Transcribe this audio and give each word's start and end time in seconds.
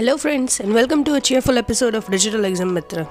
Hello, 0.00 0.16
friends, 0.16 0.60
and 0.60 0.72
welcome 0.72 1.04
to 1.04 1.12
a 1.12 1.20
cheerful 1.20 1.58
episode 1.58 1.94
of 1.94 2.06
Digital 2.06 2.46
Exam 2.46 2.72
Mitra. 2.72 3.06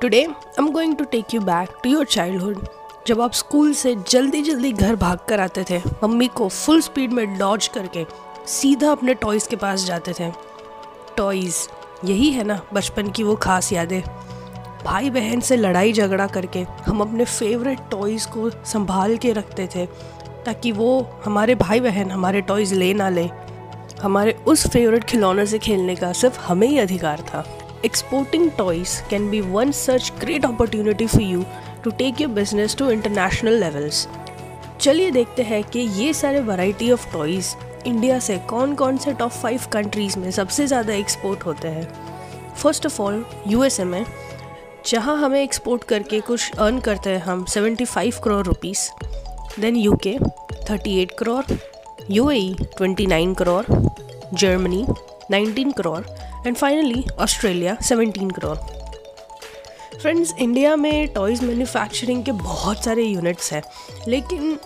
Today, 0.00 0.26
I'm 0.56 0.72
going 0.72 0.96
to 0.96 1.04
take 1.04 1.34
you 1.34 1.40
back 1.42 1.82
to 1.82 1.90
your 1.90 2.04
childhood. 2.06 2.62
जब 3.06 3.20
आप 3.20 3.32
school 3.32 3.72
से 3.74 3.94
जल्दी 4.10 4.40
जल्दी 4.42 4.72
घर 4.72 4.96
भाग 4.96 5.18
कर 5.28 5.40
आते 5.40 5.64
थे 5.70 5.80
मम्मी 6.02 6.28
को 6.36 6.48
फुल 6.48 6.80
स्पीड 6.80 7.12
में 7.12 7.36
डॉज 7.38 7.68
करके 7.74 8.06
सीधा 8.52 8.92
अपने 8.92 9.14
टॉयज़ 9.24 9.48
के 9.48 9.56
पास 9.56 9.84
जाते 9.86 10.12
थे 10.20 10.30
टॉयज़ 11.16 11.58
यही 12.04 12.30
है 12.30 12.44
ना 12.44 12.60
बचपन 12.74 13.10
की 13.10 13.22
वो 13.22 13.36
खास 13.42 13.72
यादें 13.72 14.00
भाई 14.84 15.10
बहन 15.10 15.40
से 15.40 15.56
लड़ाई 15.56 15.92
झगड़ा 15.92 16.26
करके 16.26 16.66
हम 16.86 17.00
अपने 17.00 17.24
फेवरेट 17.24 17.88
टॉयज़ 17.90 18.28
को 18.28 18.50
संभाल 18.72 19.16
के 19.16 19.32
रखते 19.32 19.68
थे 19.74 19.86
ताकि 20.46 20.72
वो 20.72 21.00
हमारे 21.24 21.54
भाई 21.54 21.80
बहन 21.80 22.10
हमारे 22.10 22.40
टॉयज़ 22.48 22.74
ले 22.74 22.92
ना 22.94 23.08
ले 23.08 23.30
हमारे 24.04 24.32
उस 24.46 24.66
फेवरेट 24.70 25.04
खिलौने 25.04 25.44
से 25.46 25.58
खेलने 25.58 25.94
का 25.96 26.12
सिर्फ़ 26.12 26.38
हमें 26.40 26.66
ही 26.68 26.78
अधिकार 26.78 27.20
था। 27.28 27.44
Exporting 27.84 28.50
toys 28.58 28.96
can 29.10 29.28
be 29.30 29.40
one 29.40 29.70
such 29.72 30.12
great 30.20 30.44
opportunity 30.44 31.06
for 31.06 31.22
you 31.22 31.44
to 31.84 31.90
take 31.90 32.20
your 32.20 32.30
business 32.30 32.76
to 32.76 32.90
international 32.90 33.58
levels 33.60 34.06
चलिए 34.80 35.10
देखते 35.10 35.42
हैं 35.42 35.62
कि 35.64 35.80
ये 36.02 36.12
सारे 36.12 36.40
वैरायटी 36.40 36.90
ऑफ़ 36.92 37.10
टॉयज़ 37.12 37.54
इंडिया 37.86 38.18
से 38.18 38.38
कौन 38.50 38.74
कौन 38.74 38.98
से 38.98 39.12
टॉप 39.12 39.30
फाइव 39.32 39.66
कंट्रीज़ 39.72 40.18
में 40.18 40.30
सबसे 40.30 40.66
ज़्यादा 40.66 40.94
एक्सपोर्ट 40.94 41.46
होते 41.46 41.68
हैं। 41.68 41.88
फ़र्स्ट 42.54 42.86
ऑफ़ 42.86 43.02
ऑल 43.02 43.24
यूएसए 43.46 43.84
में 43.84 44.04
जहाँ 44.86 45.16
हमें 45.18 45.42
एक्सपोर्ट 45.42 45.84
करके 45.84 46.20
कुछ 46.20 46.58
अर्न 46.58 46.80
करते 46.80 47.10
हैं 47.10 47.22
हम 47.22 47.44
75 47.46 48.18
crore 48.24 48.44
rupees 48.46 48.90
then 49.60 49.76
UK 49.76 50.18
38 50.18 51.14
crore 51.18 51.44
UAE 52.06 52.48
29 52.78 53.34
crore, 53.34 53.93
Germany 54.32 54.82
19 55.32 55.72
crore 55.80 56.02
and 56.46 56.56
finally 56.56 57.04
Australia 57.18 57.76
17 57.78 58.32
crore 58.32 58.56
friends 59.98 60.34
India 60.38 60.76
में 60.76 61.08
टॉयज़ 61.08 61.44
मैन्युफैक्चरिंग 61.44 62.24
के 62.24 62.32
बहुत 62.32 62.84
सारे 62.84 63.02
यूनिट्स 63.02 63.52
हैं, 63.52 63.62
लेकिन 64.08 64.58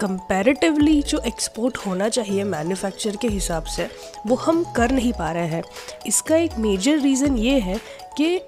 कंपैरेटिवली 0.00 1.02
जो 1.02 1.18
एक्सपोर्ट 1.18 1.76
होना 1.76 2.08
चाहिए 2.08 2.44
मैन्युफैक्चर 2.44 3.16
के 3.16 3.28
हिसाब 3.28 3.64
से, 3.64 3.88
वो 4.26 4.36
हम 4.36 4.64
कर 4.76 4.90
नहीं 4.90 5.12
पा 5.12 5.32
रहे 5.32 5.46
हैं। 5.46 5.62
इसका 6.06 6.36
एक 6.36 6.52
मेजर 6.58 6.98
रीज़न 6.98 7.38
ये 7.38 7.58
है 7.58 7.80
कि 8.20 8.40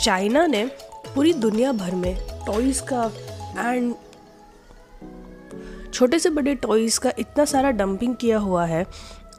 चाइना 0.00 0.46
ने 0.46 0.64
पूरी 1.14 1.32
दुनिया 1.32 1.72
भर 1.72 1.94
में 1.94 2.14
टॉयज़ 2.46 2.82
का 2.92 3.04
एंड 3.58 3.94
छोटे 5.94 6.18
से 6.18 6.30
बड़े 6.30 6.54
टॉयज़ 6.54 7.00
का 7.00 7.12
इतना 7.18 7.44
सारा 7.44 7.70
डंपिंग 7.70 8.16
किया 8.16 8.38
हुआ 8.38 8.64
है 8.64 8.86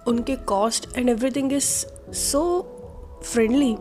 उनके 0.08 0.36
cost 0.48 0.88
and 0.98 1.10
everything 1.10 1.54
is 1.54 1.66
so 2.16 2.42
friendly 3.24 3.76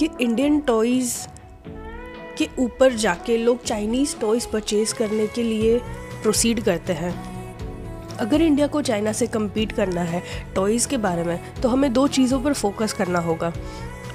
कि 0.00 0.08
इंडियन 0.20 0.60
टॉयज़ 0.60 1.14
के 2.38 2.48
ऊपर 2.58 2.92
जाके 2.94 3.36
लोग 3.36 3.62
चाइनीज़ 3.64 4.16
टॉयज़ 4.20 4.48
परचेज़ 4.52 4.94
करने 4.94 5.26
के 5.26 5.42
लिए 5.42 5.78
प्रोसीड 6.22 6.62
करते 6.64 6.92
हैं। 6.92 7.12
अगर 8.20 8.42
इंडिया 8.42 8.66
को 8.66 8.82
चाइना 8.82 9.12
से 9.12 9.26
कम्पीट 9.26 9.72
करना 9.72 10.02
है 10.02 10.22
टॉयज़ 10.54 10.88
के 10.88 10.96
बारे 10.98 11.24
में 11.24 11.38
तो 11.62 11.68
हमें 11.68 11.92
दो 11.92 12.06
चीज़ों 12.08 12.40
पर 12.42 12.52
फोकस 12.52 12.92
करना 12.92 13.18
होगा। 13.20 13.50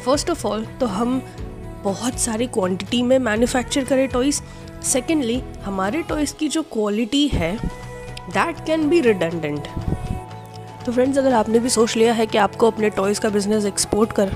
फ़र्स्ट 0.06 0.30
ऑफ़ 0.30 0.46
ऑल 0.48 0.66
तो 0.80 0.86
हम 0.86 1.22
बहुत 1.84 2.20
सारी 2.20 2.48
क्वांटिटी 2.48 3.02
में 3.04 3.18
मैन्युफैक्चर 3.20 3.84
करें 3.84 4.08
टॉयज़ 4.10 4.42
सेकेंडली 4.86 5.42
हमारे 5.64 6.02
टॉयज़ 6.02 6.34
की 6.36 6.48
जो 6.48 6.62
क्वालिटी 6.74 7.28
है 7.28 7.56
दैट 7.58 8.66
कैन 8.66 8.88
बी 8.90 9.02
रिडेंडेंट 9.02 9.68
तो 10.88 10.92
फ्रेंड्स 10.94 11.18
अगर 11.18 11.34
आपने 11.34 11.60
भी 11.60 11.70
सोच 11.70 11.96
लिया 11.98 12.12
है 12.14 12.26
कि 12.26 12.38
आपको 12.38 12.68
अपने 12.68 12.90
टॉयज़ 12.90 13.20
का 13.22 13.30
बिज़नेस 13.30 13.66
एक्सपोर्ट 13.66 14.12
कर 14.12 14.32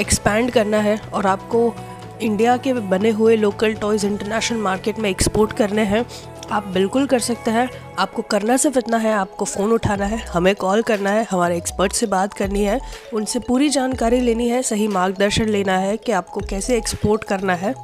एक्सपैंड 0.00 0.50
करना 0.50 0.78
है 0.78 0.96
और 1.14 1.26
आपको 1.26 1.74
इंडिया 2.22 2.56
के 2.56 2.72
बने 2.72 3.10
हुए 3.10 3.36
लोकल 3.36 3.74
टॉयज़ 3.74 4.06
इंटरनेशनल 4.06 4.58
मार्केट 4.58 4.98
में 4.98 5.08
एक्सपोर्ट 5.10 5.52
करने 5.52 5.82
हैं, 5.82 6.04
आप 6.50 6.66
बिल्कुल 6.66 7.06
कर 7.06 7.18
सकते 7.18 7.50
हैं। 7.50 7.68
आपको 7.98 8.22
करना 8.22 8.56
सिर्फ़ 8.56 8.78
इतना 8.78 8.96
है, 8.96 9.12
आपको 9.12 9.44
फ़ोन 9.44 9.72
उठाना 9.72 10.04
है, 10.04 10.18
हमें 10.24 10.54
कॉल 10.54 10.82
करना 10.82 11.10
है, 11.10 11.26
हमारे 11.30 11.56
एक्सपर्ट 11.56 11.92
से 11.92 12.06
बात 12.06 12.34
करनी 12.34 12.64
है, 12.64 12.78
उनसे 13.14 13.38
पूरी 13.38 13.68
जानकारी 13.68 14.20
लेनी 14.20 14.48
है, 14.48 14.62
सही 14.62 14.88
मार्गदर्शन 14.88 15.48
लेना 15.48 15.78
है 15.78 15.96
कि 15.96 16.12
आपको 16.12 16.40
कैसे 16.40 16.76
एक्सपोर्ट 16.76 17.24
करना 17.24 17.54
है। 17.54 17.74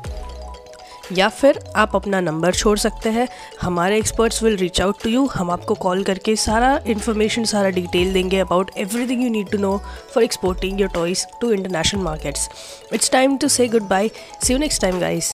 या 1.12 1.28
फिर 1.28 1.58
आप 1.76 1.96
अपना 1.96 2.20
नंबर 2.20 2.54
छोड़ 2.54 2.78
सकते 2.78 3.10
हैं। 3.10 3.28
हमारे 3.60 3.98
experts 3.98 4.42
will 4.42 4.56
reach 4.56 4.80
out 4.80 5.02
to 5.02 5.10
you 5.10 5.26
हम 5.26 5.50
आपको 5.50 5.74
कॉल 5.74 6.02
करके 6.04 6.36
सारा 6.36 6.78
इन्फॉर्मेशन 6.86 7.44
सारा 7.44 7.70
डिटेल 7.70 8.12
देंगे 8.12 8.38
about 8.38 8.70
everything 8.76 9.22
you 9.22 9.30
need 9.30 9.50
to 9.50 9.58
know 9.58 9.76
for 10.14 10.24
exporting 10.24 10.80
your 10.80 10.90
toys 10.90 11.26
to 11.40 11.52
international 11.52 12.02
markets 12.02 12.48
it's 12.92 13.10
time 13.10 13.36
to 13.36 13.48
say 13.48 13.68
goodbye 13.88 14.10
see 14.42 14.52
you 14.52 14.58
next 14.58 14.82
time 14.82 15.00
guys 15.00 15.24